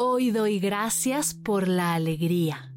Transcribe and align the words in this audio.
Hoy 0.00 0.30
doy 0.30 0.60
gracias 0.60 1.34
por 1.34 1.66
la 1.66 1.94
alegría. 1.94 2.72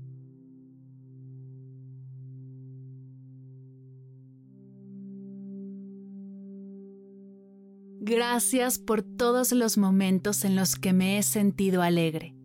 Gracias 8.00 8.80
por 8.80 9.04
todos 9.04 9.52
los 9.52 9.78
momentos 9.78 10.46
en 10.46 10.56
los 10.56 10.76
que 10.76 10.94
me 10.94 11.20
he 11.20 11.22
sentido 11.22 11.84
alegre. 11.84 12.36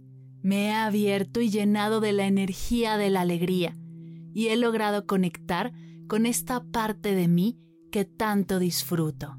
Me 0.43 0.67
he 0.67 0.73
abierto 0.75 1.41
y 1.41 1.49
llenado 1.49 2.01
de 2.01 2.13
la 2.13 2.27
energía 2.27 2.99
de 2.99 3.09
la 3.09 3.23
alegría 3.23 3.75
y 4.35 4.49
he 4.49 4.57
logrado 4.59 5.07
conectar 5.07 5.73
con 6.07 6.27
esta 6.27 6.63
parte 6.63 7.15
de 7.15 7.29
mí 7.29 7.59
que 7.91 8.05
tanto 8.05 8.59
disfruto. 8.59 9.39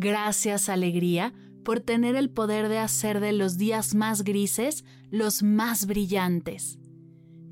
Gracias, 0.00 0.68
alegría, 0.68 1.34
por 1.64 1.80
tener 1.80 2.14
el 2.14 2.30
poder 2.30 2.68
de 2.68 2.78
hacer 2.78 3.18
de 3.18 3.32
los 3.32 3.58
días 3.58 3.96
más 3.96 4.22
grises 4.22 4.84
los 5.10 5.42
más 5.42 5.86
brillantes. 5.86 6.78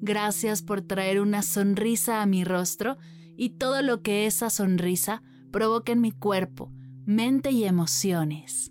Gracias 0.00 0.62
por 0.62 0.80
traer 0.80 1.20
una 1.20 1.42
sonrisa 1.42 2.22
a 2.22 2.26
mi 2.26 2.44
rostro 2.44 2.98
y 3.36 3.58
todo 3.58 3.82
lo 3.82 4.00
que 4.00 4.26
esa 4.26 4.48
sonrisa 4.48 5.24
provoca 5.50 5.90
en 5.90 6.00
mi 6.00 6.12
cuerpo, 6.12 6.70
mente 7.04 7.50
y 7.50 7.64
emociones. 7.64 8.70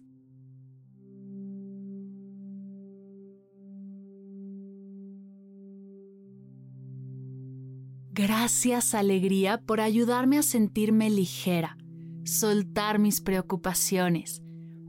Gracias, 8.14 8.96
alegría, 8.96 9.58
por 9.58 9.82
ayudarme 9.82 10.38
a 10.38 10.44
sentirme 10.44 11.10
ligera 11.10 11.76
soltar 12.26 13.00
mis 13.00 13.22
preocupaciones, 13.22 14.42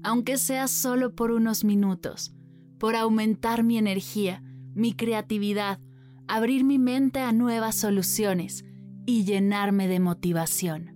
aunque 0.02 0.38
sea 0.38 0.68
solo 0.68 1.14
por 1.14 1.30
unos 1.30 1.64
minutos, 1.64 2.34
por 2.78 2.96
aumentar 2.96 3.62
mi 3.62 3.78
energía, 3.78 4.42
mi 4.74 4.94
creatividad, 4.94 5.78
abrir 6.26 6.64
mi 6.64 6.78
mente 6.78 7.20
a 7.20 7.32
nuevas 7.32 7.76
soluciones 7.76 8.64
y 9.06 9.24
llenarme 9.24 9.86
de 9.86 10.00
motivación. 10.00 10.92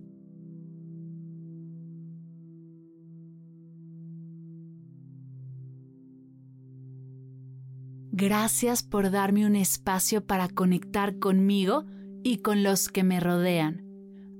Gracias 8.13 8.83
por 8.83 9.09
darme 9.09 9.45
un 9.45 9.55
espacio 9.55 10.25
para 10.25 10.49
conectar 10.49 11.17
conmigo 11.17 11.85
y 12.23 12.37
con 12.37 12.61
los 12.61 12.89
que 12.89 13.03
me 13.03 13.19
rodean 13.19 13.80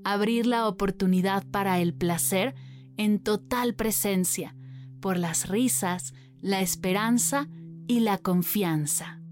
abrir 0.04 0.46
la 0.46 0.68
oportunidad 0.68 1.44
para 1.50 1.80
el 1.80 1.94
placer 1.94 2.54
en 2.96 3.18
total 3.18 3.74
presencia, 3.74 4.54
por 5.00 5.18
las 5.18 5.48
risas, 5.48 6.14
la 6.40 6.60
esperanza 6.60 7.48
y 7.86 8.00
la 8.00 8.18
confianza. 8.18 9.22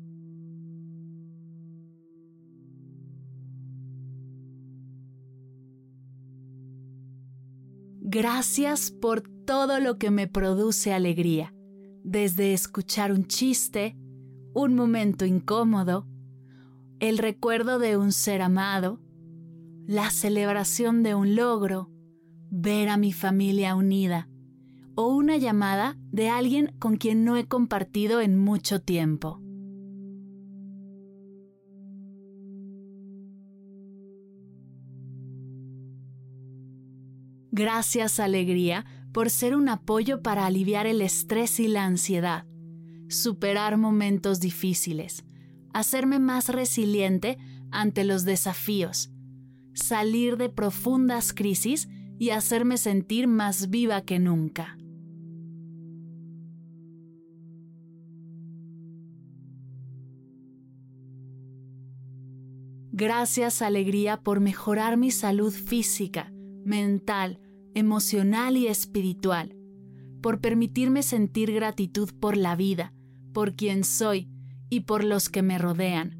Gracias 8.12 8.90
por 8.90 9.22
todo 9.46 9.78
lo 9.78 9.96
que 9.96 10.10
me 10.10 10.26
produce 10.26 10.92
alegría, 10.92 11.54
desde 12.02 12.52
escuchar 12.54 13.12
un 13.12 13.26
chiste, 13.26 13.96
un 14.52 14.74
momento 14.74 15.24
incómodo, 15.26 16.08
el 16.98 17.18
recuerdo 17.18 17.78
de 17.78 17.96
un 17.96 18.10
ser 18.12 18.42
amado, 18.42 19.00
la 19.86 20.10
celebración 20.10 21.02
de 21.02 21.14
un 21.14 21.34
logro, 21.36 21.90
ver 22.50 22.88
a 22.88 22.96
mi 22.96 23.12
familia 23.12 23.74
unida 23.74 24.28
o 24.94 25.08
una 25.08 25.36
llamada 25.36 25.96
de 26.10 26.28
alguien 26.28 26.74
con 26.78 26.96
quien 26.96 27.24
no 27.24 27.36
he 27.36 27.46
compartido 27.46 28.20
en 28.20 28.38
mucho 28.38 28.80
tiempo. 28.80 29.40
Gracias 37.52 38.20
alegría 38.20 38.84
por 39.12 39.28
ser 39.28 39.56
un 39.56 39.68
apoyo 39.68 40.22
para 40.22 40.46
aliviar 40.46 40.86
el 40.86 41.00
estrés 41.02 41.58
y 41.58 41.66
la 41.66 41.84
ansiedad, 41.84 42.46
superar 43.08 43.76
momentos 43.76 44.38
difíciles, 44.38 45.24
hacerme 45.72 46.20
más 46.20 46.48
resiliente 46.48 47.38
ante 47.72 48.04
los 48.04 48.24
desafíos, 48.24 49.10
salir 49.74 50.36
de 50.36 50.48
profundas 50.48 51.32
crisis 51.32 51.88
y 52.18 52.30
hacerme 52.30 52.76
sentir 52.76 53.26
más 53.26 53.70
viva 53.70 54.02
que 54.02 54.18
nunca. 54.18 54.76
Gracias 62.92 63.62
alegría 63.62 64.20
por 64.20 64.40
mejorar 64.40 64.98
mi 64.98 65.10
salud 65.10 65.52
física, 65.52 66.30
mental, 66.66 67.40
emocional 67.74 68.58
y 68.58 68.66
espiritual, 68.66 69.56
por 70.20 70.40
permitirme 70.42 71.02
sentir 71.02 71.50
gratitud 71.52 72.10
por 72.20 72.36
la 72.36 72.56
vida, 72.56 72.92
por 73.32 73.54
quien 73.54 73.84
soy 73.84 74.28
y 74.68 74.80
por 74.80 75.04
los 75.04 75.30
que 75.30 75.40
me 75.40 75.56
rodean, 75.56 76.18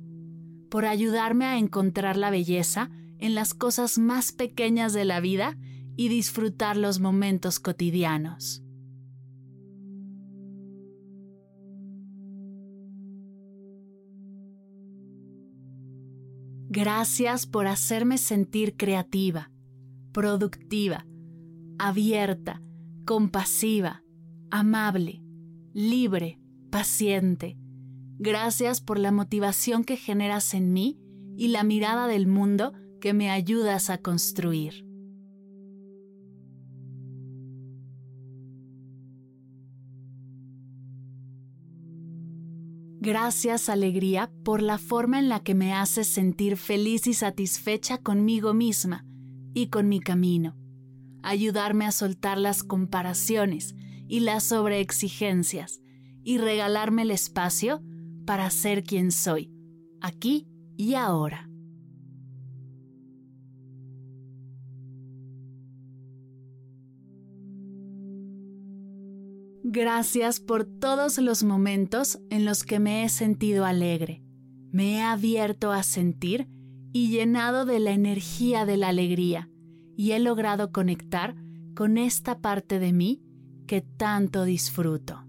por 0.71 0.87
ayudarme 0.87 1.45
a 1.45 1.59
encontrar 1.59 2.17
la 2.17 2.31
belleza 2.31 2.91
en 3.21 3.35
las 3.35 3.55
cosas 3.55 3.99
más 3.99 4.33
pequeñas 4.33 4.93
de 4.93 5.05
la 5.05 5.21
vida 5.21 5.57
y 5.97 6.09
disfrutar 6.09 6.77
los 6.77 7.01
momentos 7.01 7.61
cotidianos. 7.61 8.63
Gracias 16.73 17.47
por 17.47 17.67
hacerme 17.67 18.17
sentir 18.17 18.77
creativa, 18.77 19.51
productiva, 20.13 21.05
abierta, 21.79 22.63
compasiva, 23.05 24.05
amable, 24.51 25.21
libre, 25.73 26.39
paciente. 26.71 27.59
Gracias 28.19 28.81
por 28.81 29.01
la 29.01 29.11
motivación 29.11 29.83
que 29.83 29.97
generas 29.97 30.55
en 30.55 30.73
mí 30.73 31.01
y 31.37 31.49
la 31.49 31.65
mirada 31.65 32.07
del 32.07 32.29
mundo 32.29 32.73
que 33.01 33.15
me 33.15 33.31
ayudas 33.31 33.91
a 33.91 33.99
construir. 33.99 34.91
Gracias, 43.03 43.71
alegría, 43.71 44.31
por 44.45 44.61
la 44.61 44.77
forma 44.77 45.19
en 45.19 45.31
la 45.31 45.41
que 45.41 45.55
me 45.55 45.73
haces 45.73 46.07
sentir 46.07 46.59
feliz 46.59 47.07
y 47.07 47.15
satisfecha 47.15 47.97
conmigo 47.97 48.53
misma 48.53 49.07
y 49.55 49.69
con 49.69 49.89
mi 49.89 50.01
camino. 50.01 50.55
Ayudarme 51.23 51.87
a 51.87 51.93
soltar 51.93 52.37
las 52.37 52.63
comparaciones 52.63 53.75
y 54.07 54.21
las 54.21 54.45
sobreexigencias 54.45 55.81
y 56.23 56.37
regalarme 56.37 57.03
el 57.03 57.11
espacio 57.11 57.83
para 58.27 58.51
ser 58.51 58.85
quien 58.85 59.13
soy, 59.13 59.51
aquí 60.03 60.47
y 60.77 60.95
ahora. 60.95 61.50
Gracias 69.73 70.41
por 70.41 70.65
todos 70.65 71.19
los 71.19 71.45
momentos 71.45 72.19
en 72.29 72.45
los 72.45 72.65
que 72.65 72.81
me 72.81 73.05
he 73.05 73.09
sentido 73.09 73.65
alegre. 73.65 74.21
Me 74.73 74.95
he 74.95 75.01
abierto 75.01 75.71
a 75.71 75.85
sentir 75.85 76.49
y 76.93 77.11
llenado 77.11 77.65
de 77.65 77.79
la 77.79 77.93
energía 77.93 78.67
de 78.67 78.77
la 78.77 78.89
alegría 78.89 79.49
y 79.97 80.11
he 80.11 80.19
logrado 80.19 80.73
conectar 80.73 81.37
con 81.77 81.99
esta 81.99 82.41
parte 82.41 82.81
de 82.81 82.93
mí 82.93 83.23
que 83.69 83.81
tanto 83.81 84.43
disfruto. 84.43 85.25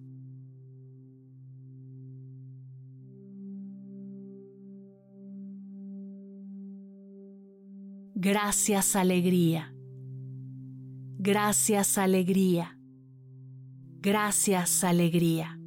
Gracias 8.15 8.95
alegría. 8.95 9.71
Gracias 11.19 11.99
alegría. 11.99 12.80
Gracias 14.03 14.83
alegría. 14.83 15.59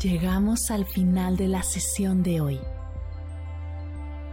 Llegamos 0.00 0.70
al 0.70 0.86
final 0.86 1.36
de 1.36 1.48
la 1.48 1.62
sesión 1.62 2.22
de 2.22 2.40
hoy 2.40 2.60